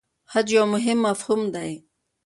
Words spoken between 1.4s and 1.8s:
دی.